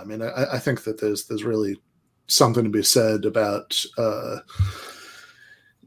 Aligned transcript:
I 0.00 0.04
mean, 0.04 0.22
I, 0.22 0.54
I, 0.54 0.58
think 0.58 0.84
that 0.84 1.00
there's 1.00 1.26
there's 1.26 1.44
really 1.44 1.80
something 2.26 2.64
to 2.64 2.70
be 2.70 2.82
said 2.82 3.24
about 3.24 3.84
uh, 3.98 4.38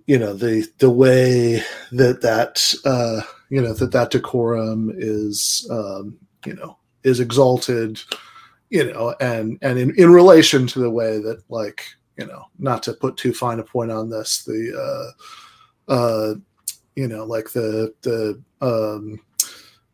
you 0.05 0.19
know 0.19 0.33
the 0.33 0.67
the 0.79 0.89
way 0.89 1.61
that 1.91 2.21
that 2.21 2.73
uh, 2.85 3.21
you 3.49 3.61
know 3.61 3.73
that 3.73 3.91
that 3.91 4.11
decorum 4.11 4.91
is 4.95 5.67
um, 5.71 6.17
you 6.45 6.53
know 6.53 6.77
is 7.03 7.19
exalted 7.19 7.99
you 8.73 8.91
know 8.91 9.15
and 9.21 9.59
and 9.61 9.77
in, 9.77 9.93
in 9.97 10.11
relation 10.11 10.65
to 10.65 10.79
the 10.79 10.89
way 10.89 11.19
that 11.19 11.43
like 11.49 11.85
you 12.17 12.25
know 12.25 12.43
not 12.57 12.81
to 12.81 12.93
put 12.93 13.15
too 13.17 13.31
fine 13.31 13.59
a 13.59 13.63
point 13.63 13.91
on 13.91 14.09
this 14.09 14.43
the 14.45 15.13
uh 15.87 15.91
uh 15.91 16.33
you 16.95 17.07
know 17.07 17.23
like 17.23 17.51
the 17.51 17.93
the 18.01 18.41
um 18.61 19.19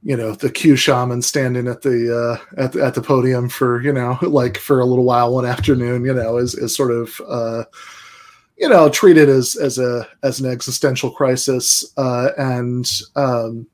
you 0.03 0.15
know 0.15 0.33
the 0.33 0.51
Q 0.51 0.75
shaman 0.75 1.21
standing 1.21 1.67
at 1.67 1.81
the 1.81 2.15
uh, 2.15 2.61
at 2.61 2.73
the, 2.73 2.83
at 2.83 2.93
the 2.93 3.01
podium 3.01 3.49
for 3.49 3.81
you 3.81 3.91
know 3.91 4.17
like 4.21 4.57
for 4.57 4.79
a 4.79 4.85
little 4.85 5.03
while 5.03 5.33
one 5.33 5.45
afternoon 5.45 6.05
you 6.05 6.13
know 6.13 6.37
is 6.37 6.55
is 6.55 6.75
sort 6.75 6.91
of 6.91 7.21
uh, 7.27 7.63
you 8.57 8.69
know 8.69 8.89
treated 8.89 9.29
as 9.29 9.55
as 9.55 9.77
a 9.77 10.07
as 10.23 10.39
an 10.39 10.49
existential 10.49 11.11
crisis 11.11 11.93
uh, 11.97 12.29
and 12.37 12.89
um, 13.15 13.67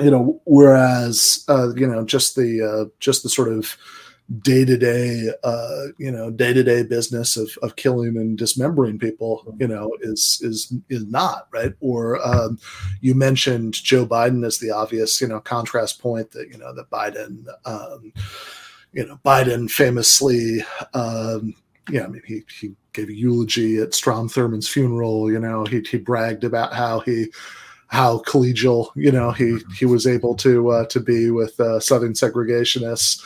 you 0.00 0.10
know 0.10 0.40
whereas 0.44 1.44
uh, 1.48 1.74
you 1.74 1.86
know 1.86 2.04
just 2.04 2.36
the 2.36 2.62
uh, 2.62 2.84
just 3.00 3.22
the 3.22 3.28
sort 3.28 3.48
of 3.48 3.76
day 4.42 4.64
to 4.64 4.76
day, 4.76 5.30
you 5.96 6.10
know, 6.10 6.30
day 6.30 6.52
to 6.52 6.62
day 6.62 6.82
business 6.82 7.36
of, 7.36 7.50
of 7.62 7.76
killing 7.76 8.16
and 8.16 8.36
dismembering 8.36 8.98
people, 8.98 9.54
you 9.58 9.66
know, 9.66 9.96
is 10.02 10.40
is 10.42 10.72
is 10.88 11.06
not 11.06 11.48
right. 11.50 11.72
Or 11.80 12.24
um, 12.26 12.58
you 13.00 13.14
mentioned 13.14 13.74
Joe 13.74 14.06
Biden 14.06 14.44
as 14.44 14.58
the 14.58 14.70
obvious, 14.70 15.20
you 15.20 15.28
know, 15.28 15.40
contrast 15.40 16.00
point 16.00 16.30
that 16.32 16.48
you 16.50 16.58
know 16.58 16.74
that 16.74 16.90
Biden, 16.90 17.46
um, 17.64 18.12
you 18.92 19.06
know, 19.06 19.18
Biden 19.24 19.70
famously, 19.70 20.62
um, 20.92 21.54
yeah, 21.90 22.04
I 22.04 22.08
mean, 22.08 22.22
he 22.26 22.42
he 22.60 22.72
gave 22.92 23.08
a 23.08 23.14
eulogy 23.14 23.78
at 23.78 23.94
Strom 23.94 24.28
Thurmond's 24.28 24.68
funeral. 24.68 25.32
You 25.32 25.38
know, 25.38 25.64
he 25.64 25.80
he 25.80 25.96
bragged 25.96 26.44
about 26.44 26.74
how 26.74 27.00
he 27.00 27.32
how 27.86 28.18
collegial 28.26 28.90
you 28.94 29.10
know 29.10 29.30
he 29.30 29.58
he 29.78 29.86
was 29.86 30.06
able 30.06 30.34
to 30.34 30.68
uh, 30.68 30.84
to 30.86 31.00
be 31.00 31.30
with 31.30 31.58
uh, 31.58 31.80
southern 31.80 32.12
segregationists 32.12 33.24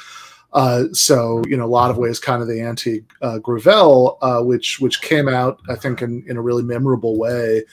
uh, 0.52 0.84
so 0.92 1.42
you 1.48 1.56
know, 1.56 1.64
a 1.64 1.66
lot 1.66 1.90
of 1.90 1.96
ways, 1.98 2.18
kind 2.18 2.42
of 2.42 2.48
the 2.48 2.60
anti 2.60 3.04
uh, 3.22 3.38
Gravel, 3.38 4.18
uh, 4.20 4.42
which 4.42 4.80
which 4.80 5.00
came 5.00 5.28
out, 5.28 5.60
I 5.68 5.76
think, 5.76 6.02
in, 6.02 6.24
in 6.28 6.36
a 6.36 6.42
really 6.42 6.62
memorable 6.62 7.18
way 7.18 7.64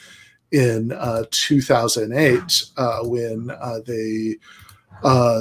in 0.51 0.91
uh, 0.93 1.25
2008 1.29 2.63
uh, 2.77 2.99
when 3.03 3.51
uh, 3.51 3.79
they 3.85 4.37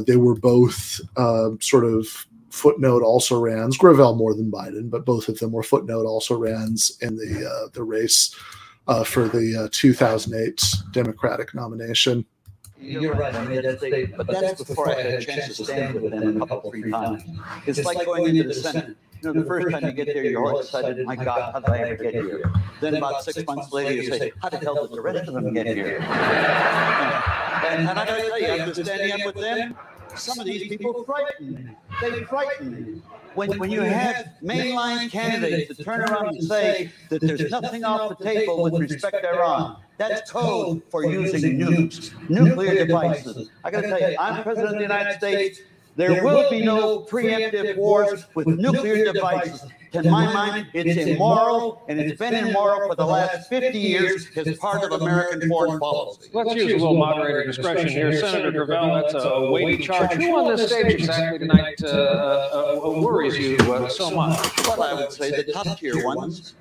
they 0.06 0.16
were 0.16 0.34
both 0.34 1.00
um, 1.16 1.60
sort 1.60 1.84
of 1.84 2.26
footnote 2.50 3.02
also 3.02 3.38
rans 3.38 3.76
Gravel 3.76 4.16
more 4.16 4.34
than 4.34 4.50
Biden, 4.50 4.90
but 4.90 5.04
both 5.04 5.28
of 5.28 5.38
them 5.38 5.52
were 5.52 5.62
footnote 5.62 6.06
also 6.06 6.36
rans 6.36 6.98
in 7.00 7.16
the 7.16 7.70
the 7.72 7.84
race 7.84 8.34
for 9.04 9.28
the 9.28 9.68
2008 9.70 10.60
Democratic 10.92 11.54
nomination. 11.54 12.24
You're 12.80 13.14
right. 13.14 13.34
I 13.34 13.44
made 13.44 13.64
that 13.64 13.78
statement, 13.78 14.16
but 14.16 14.26
that's 14.26 14.62
before 14.62 14.90
I 14.90 15.02
had 15.02 15.14
a 15.14 15.24
chance 15.24 15.56
to 15.56 15.64
stand 15.64 16.00
with 16.00 16.12
them 16.12 16.40
a 16.42 16.46
couple, 16.46 16.70
three 16.70 16.90
times. 16.90 17.24
It's 17.66 17.84
like 17.84 18.04
going 18.04 18.36
into 18.36 18.48
the 18.48 18.54
Senate. 18.54 18.96
You 19.20 19.32
know, 19.32 19.40
the 19.40 19.46
first 19.46 19.70
time 19.70 19.84
you 19.84 19.92
get 19.92 20.06
there, 20.06 20.24
you're 20.24 20.44
all 20.44 20.60
excited. 20.60 21.04
My 21.04 21.16
God, 21.16 21.52
how 21.52 21.60
did 21.60 21.70
I 21.70 21.78
ever 21.78 22.04
get 22.04 22.14
here? 22.14 22.52
Then 22.80 22.94
about 22.94 23.24
six 23.24 23.44
months 23.46 23.72
later, 23.72 23.92
you 23.92 24.14
say, 24.16 24.32
How 24.40 24.48
the 24.48 24.58
hell 24.58 24.86
did 24.86 24.96
the 24.96 25.00
rest 25.00 25.28
of 25.28 25.34
them 25.34 25.52
get 25.52 25.66
here? 25.66 25.98
And, 27.68 27.88
and 27.88 27.98
I 27.98 28.06
gotta 28.06 28.22
tell 28.22 28.40
you, 28.40 28.46
after 28.46 28.84
standing 28.84 29.12
up 29.12 29.26
with 29.26 29.34
them, 29.34 29.76
some 30.14 30.38
of 30.38 30.46
these 30.46 30.68
people 30.68 31.04
frighten 31.04 31.54
me. 31.54 31.66
They 32.00 32.24
frighten 32.24 32.94
me. 32.94 33.02
When, 33.34 33.58
when 33.58 33.70
you 33.70 33.82
have 33.82 34.28
mainline 34.42 35.10
candidates 35.10 35.76
that 35.76 35.84
turn 35.84 36.00
around 36.00 36.28
and 36.28 36.42
say 36.42 36.90
that 37.10 37.20
there's 37.20 37.50
nothing 37.50 37.84
off 37.84 38.18
the 38.18 38.24
table 38.24 38.62
with 38.62 38.80
respect 38.80 39.22
to 39.22 39.30
Iran, 39.34 39.76
that's 39.98 40.30
code 40.30 40.82
for 40.90 41.04
using 41.04 41.58
nukes, 41.58 42.12
nuclear 42.30 42.86
devices. 42.86 43.50
I 43.64 43.70
got 43.70 43.82
to 43.82 43.88
tell 43.88 44.00
you, 44.00 44.16
I'm 44.18 44.42
president 44.42 44.74
of 44.74 44.76
the 44.76 44.82
United 44.82 45.18
States. 45.18 45.60
There 45.96 46.22
will 46.24 46.48
be 46.48 46.64
no 46.64 47.00
preemptive 47.00 47.76
wars 47.76 48.24
with 48.36 48.46
nuclear 48.46 49.12
devices. 49.12 49.64
To 49.92 50.02
my 50.08 50.32
mind, 50.32 50.68
it's 50.72 50.96
immoral, 50.96 51.82
and 51.88 51.98
it's 51.98 52.16
been 52.16 52.34
immoral 52.34 52.88
for 52.88 52.94
the 52.94 53.04
last 53.04 53.48
50 53.48 53.76
years 53.76 54.28
as 54.36 54.56
part 54.58 54.84
of 54.84 55.00
American 55.00 55.48
foreign 55.48 55.80
policy. 55.80 56.30
Let's 56.32 56.54
use 56.54 56.70
a 56.70 56.76
little 56.76 56.96
moderator 56.96 57.44
discretion 57.44 57.88
here. 57.88 58.12
Senator 58.20 58.64
Gravel, 58.66 58.94
that's 58.94 59.14
a 59.14 59.50
weighty 59.50 59.82
charge. 59.82 60.12
Who 60.12 60.38
on 60.38 60.56
this 60.56 60.70
stage 60.70 60.94
exactly 60.94 61.40
tonight 61.40 61.82
uh, 61.82 61.88
uh, 61.88 62.80
uh, 62.84 63.00
worries 63.00 63.36
you 63.36 63.56
uh, 63.56 63.88
so 63.88 64.12
much? 64.12 64.38
Well, 64.68 64.82
I 64.84 64.94
would 64.94 65.10
say 65.10 65.30
the 65.30 65.52
top 65.52 65.78
tier 65.78 66.04
ones 66.04 66.54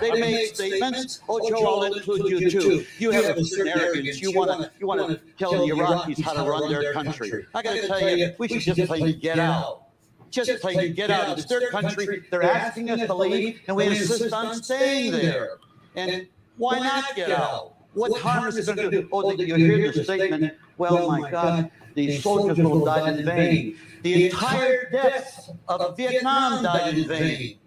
they 0.00 0.20
made 0.20 0.54
statements. 0.54 1.20
Oh, 1.28 1.48
Joe, 1.48 1.64
I'll 1.64 1.84
include 1.84 2.30
you 2.30 2.50
too. 2.50 2.86
You 2.98 3.10
have 3.10 3.36
a 3.36 3.44
certain 3.44 3.78
arrogance. 3.78 4.20
You 4.20 4.32
want 4.32 4.50
to 4.50 4.70
you 4.78 4.86
want 4.86 5.08
to 5.08 5.20
tell 5.38 5.52
the 5.52 5.72
Iraqis 5.72 6.20
how 6.20 6.32
to 6.32 6.48
run 6.48 6.70
their 6.70 6.92
country. 6.92 7.46
I 7.54 7.62
got 7.62 7.74
to 7.74 7.86
tell 7.86 8.16
you, 8.16 8.34
we 8.38 8.48
should 8.48 8.76
just 8.76 8.88
play 8.88 9.12
get 9.12 9.38
out. 9.38 9.82
Just 10.30 10.60
play 10.60 10.88
get 10.90 11.10
out. 11.10 11.38
It's 11.38 11.46
their 11.46 11.70
country. 11.70 12.24
They're 12.30 12.42
asking 12.42 12.90
us 12.90 13.06
to 13.06 13.14
leave, 13.14 13.60
and 13.68 13.76
we 13.76 13.86
insist 13.86 14.32
on 14.32 14.62
staying 14.62 15.12
there. 15.12 15.58
And 15.94 16.26
why 16.56 16.80
not 16.80 17.14
get 17.14 17.30
out? 17.30 17.74
What 17.92 18.20
harm 18.20 18.48
is 18.48 18.56
it 18.56 18.66
going 18.66 18.90
to 18.90 19.02
do? 19.02 19.08
Oh, 19.12 19.30
you 19.30 19.54
hear 19.54 19.92
the 19.92 20.02
statement, 20.02 20.54
well, 20.78 21.08
my 21.08 21.30
God, 21.30 21.70
the 21.94 22.18
soldiers 22.18 22.58
will 22.58 22.84
die 22.84 23.12
in 23.12 23.24
vain. 23.24 23.78
The 24.02 24.26
entire 24.26 24.90
deaths 24.90 25.50
of 25.68 25.96
Vietnam 25.96 26.64
died 26.64 26.98
in 26.98 27.06
vain 27.06 27.58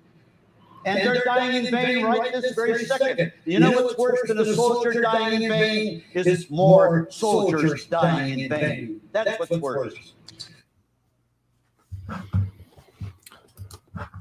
and 0.85 0.99
they're 0.99 1.23
dying 1.23 1.65
in 1.65 1.71
vain 1.71 2.03
right 2.03 2.31
this 2.31 2.53
very 2.55 2.85
second. 2.85 3.31
You 3.45 3.59
know 3.59 3.71
what's 3.71 3.97
worse 3.97 4.19
than 4.27 4.39
a 4.39 4.53
soldier 4.53 5.01
dying 5.01 5.41
in 5.41 5.49
vain 5.49 6.03
is 6.13 6.49
more 6.49 7.07
soldiers 7.09 7.85
dying 7.85 8.39
in 8.39 8.49
vain. 8.49 9.01
That's 9.11 9.39
what's 9.39 9.57
worse. 9.57 10.13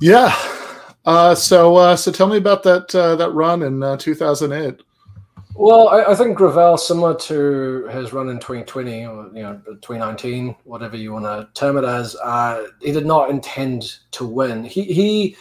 Yeah. 0.00 0.34
Uh, 1.04 1.34
so, 1.34 1.76
uh, 1.76 1.94
so 1.94 2.10
tell 2.10 2.26
me 2.26 2.36
about 2.36 2.62
that 2.64 2.92
uh, 2.94 3.14
that 3.16 3.30
run 3.30 3.62
in 3.62 3.82
uh, 3.82 3.96
2008. 3.96 4.82
Well, 5.54 5.88
I, 5.88 6.12
I, 6.12 6.14
think 6.14 6.36
Gravel, 6.36 6.76
similar 6.76 7.14
to 7.14 7.86
his 7.86 8.12
run 8.12 8.28
in 8.28 8.38
2020 8.38 9.06
or 9.06 9.30
you 9.32 9.42
know 9.42 9.60
2019, 9.66 10.54
whatever 10.64 10.96
you 10.96 11.12
want 11.12 11.24
to 11.24 11.48
term 11.54 11.78
it 11.78 11.84
as, 11.84 12.14
uh, 12.16 12.66
he 12.82 12.92
did 12.92 13.06
not 13.06 13.30
intend 13.30 14.00
to 14.10 14.26
win. 14.26 14.64
He 14.64 14.82
he 14.82 15.36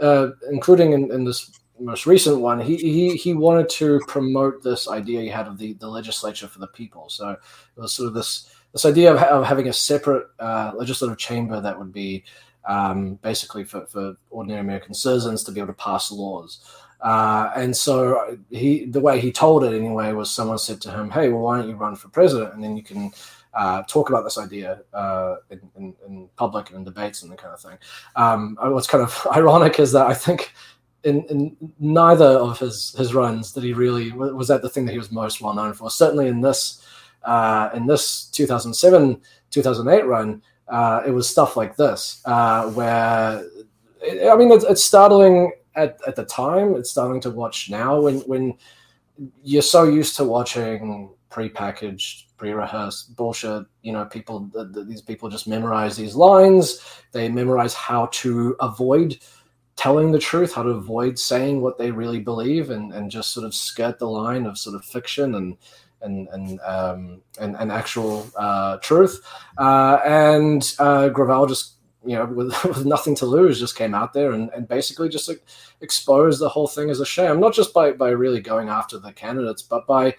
uh, 0.00 0.28
including 0.50 0.92
in, 0.92 1.10
in, 1.12 1.24
this 1.24 1.50
most 1.80 2.06
recent 2.06 2.40
one, 2.40 2.60
he, 2.60 2.76
he 2.76 3.16
he 3.16 3.34
wanted 3.34 3.68
to 3.68 4.00
promote 4.08 4.62
this 4.62 4.88
idea 4.88 5.20
he 5.20 5.28
had 5.28 5.46
of 5.46 5.58
the, 5.58 5.74
the 5.74 5.86
legislature 5.86 6.48
for 6.48 6.58
the 6.58 6.66
people. 6.68 7.08
So 7.08 7.30
it 7.30 7.38
was 7.80 7.92
sort 7.92 8.08
of 8.08 8.14
this 8.14 8.50
this 8.72 8.84
idea 8.84 9.12
of, 9.12 9.22
of 9.22 9.46
having 9.46 9.68
a 9.68 9.72
separate 9.72 10.26
uh, 10.38 10.72
legislative 10.74 11.18
chamber 11.18 11.60
that 11.60 11.78
would 11.78 11.92
be 11.92 12.24
um, 12.66 13.14
basically 13.22 13.64
for, 13.64 13.86
for 13.86 14.16
ordinary 14.30 14.60
American 14.60 14.94
citizens 14.94 15.42
to 15.44 15.52
be 15.52 15.60
able 15.60 15.68
to 15.68 15.72
pass 15.74 16.12
laws. 16.12 16.60
Uh, 17.00 17.50
and 17.54 17.76
so 17.76 18.36
he, 18.50 18.84
the 18.86 19.00
way 19.00 19.20
he 19.20 19.30
told 19.30 19.62
it 19.62 19.72
anyway, 19.72 20.12
was 20.12 20.30
someone 20.30 20.58
said 20.58 20.80
to 20.80 20.90
him, 20.90 21.10
"Hey, 21.10 21.28
well, 21.28 21.42
why 21.42 21.58
don't 21.58 21.68
you 21.68 21.76
run 21.76 21.94
for 21.94 22.08
president, 22.08 22.54
and 22.54 22.62
then 22.62 22.76
you 22.76 22.82
can 22.82 23.12
uh, 23.58 23.82
talk 23.82 24.08
about 24.08 24.22
this 24.22 24.38
idea 24.38 24.80
uh, 24.94 25.36
in, 25.50 25.60
in, 25.76 25.94
in, 26.06 26.28
public 26.36 26.68
and 26.68 26.78
in 26.78 26.84
debates 26.84 27.22
and 27.22 27.32
that 27.32 27.38
kind 27.38 27.52
of 27.52 27.60
thing. 27.60 27.76
Um, 28.14 28.56
what's 28.60 28.86
kind 28.86 29.02
of 29.02 29.26
ironic 29.36 29.80
is 29.80 29.90
that 29.92 30.06
I 30.06 30.14
think 30.14 30.52
in, 31.02 31.24
in, 31.24 31.56
neither 31.80 32.24
of 32.24 32.60
his 32.60 32.94
his 32.96 33.14
runs 33.14 33.52
did 33.52 33.64
he 33.64 33.72
really 33.72 34.12
was 34.12 34.46
that 34.48 34.62
the 34.62 34.70
thing 34.70 34.86
that 34.86 34.92
he 34.92 34.98
was 34.98 35.10
most 35.10 35.40
well 35.40 35.54
known 35.54 35.74
for. 35.74 35.90
Certainly 35.90 36.28
in 36.28 36.40
this 36.40 36.86
uh, 37.24 37.70
in 37.74 37.86
this 37.86 38.26
2007 38.26 39.20
2008 39.50 40.06
run, 40.06 40.40
uh, 40.68 41.02
it 41.04 41.10
was 41.10 41.28
stuff 41.28 41.56
like 41.56 41.74
this 41.74 42.22
uh, 42.26 42.70
where 42.70 43.44
it, 44.00 44.30
I 44.30 44.36
mean 44.36 44.52
it's, 44.52 44.64
it's 44.64 44.84
startling 44.84 45.52
at, 45.74 45.98
at 46.06 46.14
the 46.14 46.24
time. 46.26 46.76
It's 46.76 46.92
startling 46.92 47.20
to 47.22 47.30
watch 47.30 47.70
now 47.70 48.00
when 48.00 48.20
when 48.20 48.56
you're 49.42 49.62
so 49.62 49.82
used 49.82 50.14
to 50.16 50.24
watching 50.24 51.10
pre-packaged 51.28 52.27
pre-rehearsed 52.38 53.14
bullshit. 53.16 53.66
You 53.82 53.92
know, 53.92 54.04
people 54.06 54.48
the, 54.52 54.64
the, 54.64 54.84
these 54.84 55.02
people 55.02 55.28
just 55.28 55.46
memorize 55.46 55.96
these 55.96 56.14
lines. 56.14 56.80
They 57.12 57.28
memorize 57.28 57.74
how 57.74 58.06
to 58.06 58.56
avoid 58.60 59.18
telling 59.76 60.10
the 60.10 60.18
truth, 60.18 60.54
how 60.54 60.62
to 60.62 60.70
avoid 60.70 61.18
saying 61.18 61.60
what 61.60 61.78
they 61.78 61.90
really 61.90 62.20
believe, 62.20 62.70
and 62.70 62.92
and 62.92 63.10
just 63.10 63.32
sort 63.32 63.44
of 63.44 63.54
skirt 63.54 63.98
the 63.98 64.08
line 64.08 64.46
of 64.46 64.56
sort 64.56 64.76
of 64.76 64.84
fiction 64.84 65.34
and 65.34 65.56
and 66.00 66.28
and 66.28 66.60
um, 66.60 67.22
and, 67.40 67.56
and 67.56 67.70
actual 67.70 68.26
uh, 68.36 68.78
truth. 68.78 69.20
Uh, 69.58 69.98
and 70.04 70.72
uh, 70.78 71.08
Gravel 71.10 71.46
just 71.46 71.74
you 72.04 72.16
know 72.16 72.26
with, 72.26 72.64
with 72.64 72.86
nothing 72.86 73.14
to 73.16 73.26
lose 73.26 73.58
just 73.58 73.76
came 73.76 73.94
out 73.94 74.12
there 74.12 74.32
and, 74.32 74.50
and 74.50 74.68
basically 74.68 75.08
just 75.08 75.28
like, 75.28 75.42
exposed 75.80 76.40
the 76.40 76.48
whole 76.48 76.68
thing 76.68 76.90
as 76.90 77.00
a 77.00 77.06
sham 77.06 77.40
not 77.40 77.52
just 77.52 77.74
by 77.74 77.90
by 77.92 78.10
really 78.10 78.40
going 78.40 78.68
after 78.68 78.98
the 78.98 79.12
candidates 79.12 79.62
but 79.62 79.86
by 79.86 80.14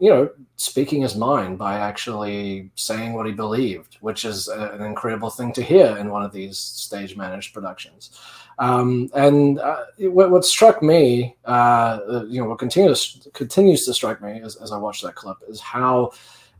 you 0.00 0.08
know, 0.08 0.30
speaking 0.56 1.02
his 1.02 1.14
mind 1.14 1.58
by 1.58 1.74
actually 1.78 2.70
saying 2.74 3.12
what 3.12 3.26
he 3.26 3.32
believed, 3.32 3.98
which 4.00 4.24
is 4.24 4.48
a, 4.48 4.70
an 4.70 4.82
incredible 4.82 5.28
thing 5.28 5.52
to 5.52 5.62
hear 5.62 5.96
in 5.98 6.08
one 6.08 6.22
of 6.22 6.32
these 6.32 6.58
stage 6.58 7.16
managed 7.16 7.52
productions. 7.52 8.18
Um, 8.58 9.10
and 9.14 9.58
uh, 9.58 9.84
what, 9.98 10.30
what, 10.30 10.44
struck 10.44 10.82
me, 10.82 11.36
uh, 11.44 12.24
you 12.28 12.40
know, 12.40 12.48
what 12.48 12.58
continues 12.58 13.28
continues 13.34 13.84
to 13.86 13.94
strike 13.94 14.22
me 14.22 14.40
as, 14.42 14.56
as 14.56 14.72
I 14.72 14.78
watch 14.78 15.02
that 15.02 15.14
clip 15.14 15.36
is 15.48 15.60
how 15.60 16.12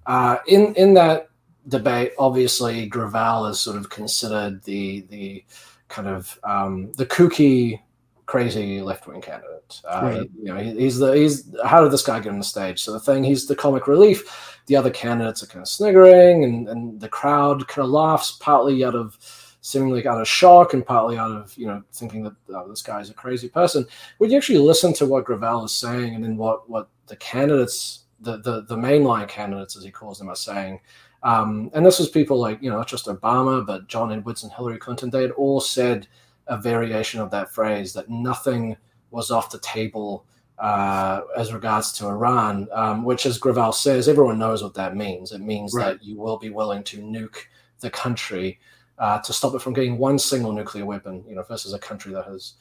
uh, 0.07 0.37
in 0.47 0.75
in 0.75 0.95
that 0.95 1.29
debate, 1.69 2.13
obviously 2.19 2.87
Gravel 2.87 3.47
is 3.47 3.61
sort 3.61 3.77
of 3.77 3.89
considered 3.89 4.63
the 4.65 5.01
the 5.11 5.45
kind 5.89 6.09
of 6.09 6.39
um, 6.45 6.93
the 6.93 7.07
kooky 7.07 7.81
crazy 8.31 8.81
left 8.81 9.09
wing 9.09 9.21
candidate. 9.21 9.81
Uh, 9.85 10.01
right. 10.03 10.31
You 10.39 10.45
know, 10.45 10.57
he, 10.57 10.71
he's 10.79 10.99
the 10.99 11.13
he's 11.17 11.53
how 11.65 11.83
did 11.83 11.91
this 11.91 12.05
guy 12.05 12.21
get 12.21 12.31
on 12.31 12.39
the 12.39 12.45
stage? 12.45 12.81
So 12.81 12.93
the 12.93 13.01
thing, 13.01 13.25
he's 13.25 13.47
the 13.47 13.57
comic 13.57 13.89
relief. 13.89 14.63
The 14.67 14.77
other 14.77 14.91
candidates 14.91 15.43
are 15.43 15.49
kind 15.49 15.63
of 15.63 15.69
sniggering, 15.69 16.45
and 16.45 16.69
and 16.69 17.01
the 17.01 17.09
crowd 17.09 17.67
kind 17.67 17.85
of 17.85 17.91
laughs, 17.91 18.39
partly 18.41 18.85
out 18.85 18.95
of 18.95 19.19
seemingly 19.63 20.07
out 20.07 20.21
of 20.21 20.29
shock 20.29 20.73
and 20.73 20.87
partly 20.87 21.19
out 21.19 21.33
of 21.33 21.53
you 21.59 21.67
know 21.67 21.83
thinking 21.93 22.23
that 22.23 22.35
oh, 22.51 22.69
this 22.69 22.83
guy's 22.83 23.11
a 23.11 23.15
crazy 23.15 23.49
person. 23.49 23.85
When 24.19 24.31
you 24.31 24.37
actually 24.37 24.61
listen 24.61 24.93
to 24.95 25.07
what 25.07 25.25
Gravel 25.25 25.65
is 25.65 25.73
saying, 25.73 26.15
and 26.15 26.23
then 26.23 26.37
what 26.37 26.71
what 26.71 26.89
the 27.09 27.17
candidates, 27.17 28.05
the 28.21 28.37
the 28.39 28.63
the 28.63 28.77
mainline 28.77 29.27
candidates, 29.27 29.77
as 29.77 29.83
he 29.83 29.91
calls 29.91 30.21
them, 30.21 30.29
are 30.29 30.37
saying. 30.37 30.79
Um, 31.23 31.71
and 31.75 31.85
this 31.85 31.99
was 31.99 32.09
people 32.09 32.39
like 32.39 32.63
you 32.63 32.71
know 32.71 32.79
not 32.79 32.87
just 32.87 33.07
Obama, 33.07 33.67
but 33.67 33.89
John 33.89 34.13
Edwards 34.13 34.45
and 34.45 34.53
Hillary 34.53 34.79
Clinton. 34.79 35.11
They 35.11 35.23
had 35.23 35.33
all 35.33 35.61
said 35.61 36.07
a 36.51 36.59
variation 36.59 37.21
of 37.21 37.31
that 37.31 37.55
phrase 37.55 37.93
that 37.95 38.11
nothing 38.11 38.77
was 39.11 39.31
off 39.31 39.51
the 39.51 39.59
table 39.61 40.27
uh, 40.59 41.23
as 41.39 41.55
regards 41.55 41.93
to 41.93 42.07
Iran, 42.07 42.69
um, 42.73 43.03
which, 43.03 43.25
as 43.25 43.39
Gravel 43.39 43.73
says, 43.73 44.09
everyone 44.09 44.39
knows 44.39 44.63
what 44.63 44.75
that 44.75 44.95
means. 44.95 45.33
It 45.33 45.41
means 45.41 45.73
right. 45.75 45.99
that 45.99 46.05
you 46.05 46.19
will 46.19 46.37
be 46.37 46.51
willing 46.51 46.83
to 46.85 46.99
nuke 46.99 47.47
the 47.81 47.91
country 47.91 48.61
uh, 48.99 49.21
to 49.21 49.33
stop 49.33 49.55
it 49.55 49.63
from 49.63 49.73
getting 49.73 49.97
one 49.97 50.19
single 50.19 50.53
nuclear 50.53 50.85
weapon, 50.85 51.25
you 51.27 51.35
know, 51.35 51.43
versus 51.45 51.73
a 51.73 51.79
country 51.79 52.13
that 52.13 52.27
has 52.27 52.55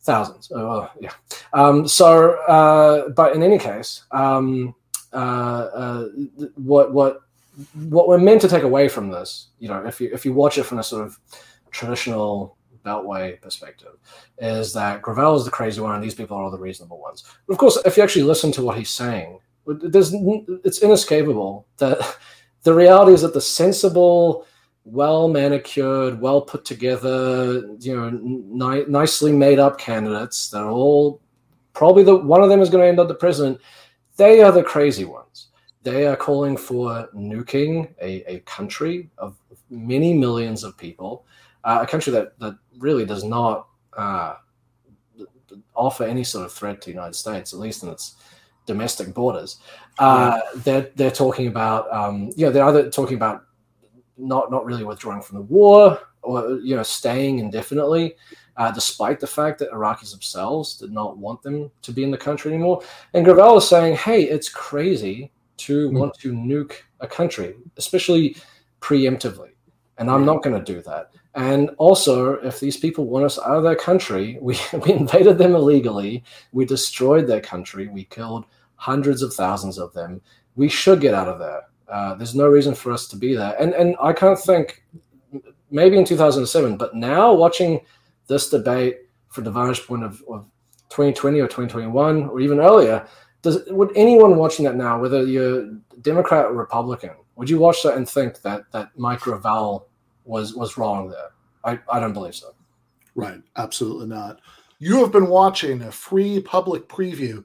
thousands. 0.00 0.50
Oh, 0.54 0.88
yeah. 0.98 1.12
Um, 1.52 1.86
so, 1.86 2.32
uh, 2.44 3.10
but 3.10 3.36
in 3.36 3.42
any 3.42 3.58
case, 3.58 4.04
um, 4.10 4.74
uh, 5.12 5.16
uh, 5.16 6.08
what 6.54 6.92
what 6.92 7.20
what 7.88 8.08
we're 8.08 8.18
meant 8.18 8.40
to 8.40 8.48
take 8.48 8.62
away 8.62 8.88
from 8.88 9.10
this, 9.10 9.48
you 9.58 9.68
know, 9.68 9.84
if 9.84 10.00
you 10.00 10.10
if 10.12 10.24
you 10.24 10.32
watch 10.32 10.56
it 10.56 10.64
from 10.64 10.78
a 10.78 10.82
sort 10.82 11.06
of 11.06 11.18
traditional 11.70 12.56
Beltway 12.84 13.40
perspective 13.40 13.96
is 14.38 14.72
that 14.72 15.02
Gravel 15.02 15.36
is 15.36 15.44
the 15.44 15.50
crazy 15.50 15.80
one 15.80 15.94
and 15.94 16.04
these 16.04 16.14
people 16.14 16.36
are 16.36 16.42
all 16.42 16.50
the 16.50 16.58
reasonable 16.58 17.00
ones. 17.00 17.24
But 17.46 17.54
of 17.54 17.58
course, 17.58 17.78
if 17.84 17.96
you 17.96 18.02
actually 18.02 18.24
listen 18.24 18.52
to 18.52 18.62
what 18.62 18.78
he's 18.78 18.90
saying, 18.90 19.38
there's 19.66 20.12
it's 20.64 20.82
inescapable 20.82 21.66
that 21.78 22.16
the 22.62 22.74
reality 22.74 23.12
is 23.12 23.22
that 23.22 23.34
the 23.34 23.40
sensible, 23.40 24.46
well 24.84 25.28
manicured, 25.28 26.20
well 26.20 26.42
put 26.42 26.64
together, 26.64 27.76
you 27.80 27.96
know, 27.96 28.10
ni- 28.10 28.84
nicely 28.86 29.32
made 29.32 29.58
up 29.58 29.78
candidates 29.78 30.50
that 30.50 30.58
are 30.58 30.70
all 30.70 31.20
probably 31.72 32.02
the 32.04 32.16
one 32.16 32.42
of 32.42 32.48
them 32.48 32.60
is 32.60 32.70
going 32.70 32.82
to 32.82 32.88
end 32.88 33.00
up 33.00 33.08
the 33.08 33.14
president. 33.14 33.58
They 34.16 34.42
are 34.42 34.52
the 34.52 34.62
crazy 34.62 35.04
ones. 35.04 35.48
They 35.82 36.06
are 36.06 36.16
calling 36.16 36.56
for 36.56 37.08
nuking 37.14 37.92
a, 38.00 38.32
a 38.32 38.40
country 38.40 39.10
of 39.18 39.36
many 39.70 40.14
millions 40.14 40.64
of 40.64 40.78
people 40.78 41.26
uh, 41.64 41.80
a 41.82 41.86
country 41.86 42.12
that 42.12 42.38
that 42.38 42.56
really 42.78 43.04
does 43.04 43.24
not 43.24 43.68
uh, 43.96 44.34
offer 45.74 46.04
any 46.04 46.24
sort 46.24 46.44
of 46.44 46.52
threat 46.52 46.80
to 46.82 46.86
the 46.86 46.94
United 46.94 47.14
States, 47.14 47.52
at 47.52 47.58
least 47.58 47.82
in 47.82 47.88
its 47.88 48.16
domestic 48.66 49.12
borders. 49.14 49.58
Uh, 49.98 50.40
yeah. 50.42 50.60
They're 50.62 50.90
they're 50.96 51.10
talking 51.10 51.48
about 51.48 51.92
um, 51.92 52.30
you 52.36 52.46
know 52.46 52.52
they're 52.52 52.64
either 52.64 52.90
talking 52.90 53.16
about 53.16 53.44
not 54.16 54.50
not 54.50 54.64
really 54.64 54.84
withdrawing 54.84 55.22
from 55.22 55.38
the 55.38 55.44
war 55.44 55.98
or 56.22 56.58
you 56.62 56.76
know 56.76 56.82
staying 56.82 57.38
indefinitely. 57.38 58.16
Uh, 58.56 58.70
despite 58.70 59.18
the 59.18 59.26
fact 59.26 59.58
that 59.58 59.68
Iraqis 59.72 60.12
themselves 60.12 60.76
did 60.76 60.92
not 60.92 61.18
want 61.18 61.42
them 61.42 61.72
to 61.82 61.90
be 61.90 62.04
in 62.04 62.12
the 62.12 62.16
country 62.16 62.52
anymore. 62.52 62.82
And 63.12 63.24
Gravel 63.24 63.56
is 63.56 63.68
saying, 63.68 63.96
hey, 63.96 64.22
it's 64.22 64.48
crazy 64.48 65.32
to 65.56 65.90
mm. 65.90 65.98
want 65.98 66.14
to 66.20 66.32
nuke 66.32 66.74
a 67.00 67.06
country, 67.08 67.56
especially 67.78 68.36
preemptively. 68.80 69.53
And 69.98 70.10
I'm 70.10 70.24
not 70.24 70.42
going 70.42 70.58
to 70.58 70.72
do 70.72 70.82
that. 70.82 71.10
And 71.34 71.70
also, 71.78 72.34
if 72.34 72.60
these 72.60 72.76
people 72.76 73.06
want 73.06 73.24
us 73.24 73.38
out 73.38 73.56
of 73.56 73.62
their 73.62 73.76
country, 73.76 74.38
we, 74.40 74.58
we 74.84 74.92
invaded 74.92 75.38
them 75.38 75.54
illegally, 75.54 76.24
we 76.52 76.64
destroyed 76.64 77.26
their 77.26 77.40
country, 77.40 77.88
we 77.88 78.04
killed 78.04 78.46
hundreds 78.76 79.22
of 79.22 79.32
thousands 79.34 79.78
of 79.78 79.92
them. 79.92 80.20
We 80.56 80.68
should 80.68 81.00
get 81.00 81.14
out 81.14 81.28
of 81.28 81.38
there. 81.38 81.62
Uh, 81.88 82.14
there's 82.14 82.34
no 82.34 82.48
reason 82.48 82.74
for 82.74 82.92
us 82.92 83.06
to 83.08 83.16
be 83.16 83.34
there. 83.34 83.54
And 83.60 83.74
and 83.74 83.96
I 84.00 84.12
can't 84.12 84.38
think, 84.38 84.84
maybe 85.70 85.98
in 85.98 86.04
2007, 86.04 86.76
but 86.76 86.94
now 86.94 87.32
watching 87.32 87.80
this 88.26 88.48
debate 88.48 88.98
from 89.28 89.44
the 89.44 89.50
vantage 89.50 89.86
point 89.86 90.04
of, 90.04 90.22
of 90.28 90.44
2020 90.90 91.40
or 91.40 91.46
2021 91.46 92.28
or 92.28 92.40
even 92.40 92.60
earlier, 92.60 93.06
does 93.42 93.62
would 93.68 93.92
anyone 93.96 94.36
watching 94.36 94.64
that 94.64 94.76
now, 94.76 94.98
whether 94.98 95.24
you're 95.24 95.66
Democrat 96.00 96.46
or 96.46 96.54
Republican, 96.54 97.10
would 97.36 97.50
you 97.50 97.58
watch 97.58 97.82
that 97.82 97.96
and 97.96 98.08
think 98.08 98.42
that 98.42 98.70
that 98.72 98.90
Mike 98.96 99.20
Gravel 99.20 99.88
was 100.24 100.54
was 100.54 100.78
wrong 100.78 101.10
there. 101.10 101.30
I, 101.64 101.78
I 101.90 102.00
don't 102.00 102.12
believe 102.12 102.34
so. 102.34 102.54
Right, 103.14 103.40
absolutely 103.56 104.06
not. 104.06 104.40
You 104.78 104.98
have 105.00 105.12
been 105.12 105.28
watching 105.28 105.82
a 105.82 105.92
free 105.92 106.40
public 106.40 106.88
preview 106.88 107.44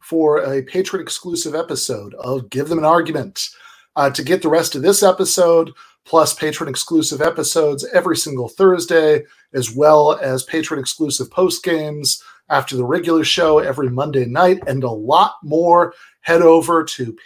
for 0.00 0.38
a 0.38 0.62
patron 0.62 1.02
exclusive 1.02 1.54
episode 1.54 2.14
of 2.14 2.50
Give 2.50 2.68
Them 2.68 2.78
an 2.78 2.84
Argument. 2.84 3.48
Uh, 3.96 4.10
to 4.10 4.22
get 4.22 4.42
the 4.42 4.48
rest 4.48 4.74
of 4.74 4.82
this 4.82 5.02
episode, 5.02 5.72
plus 6.04 6.34
patron 6.34 6.68
exclusive 6.68 7.22
episodes 7.22 7.86
every 7.94 8.16
single 8.16 8.48
Thursday, 8.48 9.24
as 9.54 9.74
well 9.74 10.18
as 10.20 10.42
patron 10.42 10.78
exclusive 10.78 11.30
post 11.30 11.64
games 11.64 12.22
after 12.50 12.76
the 12.76 12.84
regular 12.84 13.24
show 13.24 13.58
every 13.58 13.88
Monday 13.88 14.26
night, 14.26 14.62
and 14.66 14.84
a 14.84 14.90
lot 14.90 15.36
more, 15.42 15.94
head 16.20 16.42
over 16.42 16.84
to 16.84 17.16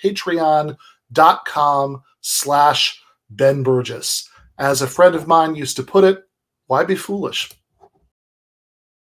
patreon.com 1.15 2.03
slash 2.21 3.01
Ben 3.31 3.63
Burgis. 3.63 4.29
As 4.59 4.83
a 4.83 4.87
friend 4.87 5.15
of 5.15 5.27
mine 5.27 5.55
used 5.55 5.77
to 5.77 5.83
put 5.83 6.05
it, 6.05 6.23
why 6.67 6.85
be 6.85 6.95
foolish? 6.95 7.51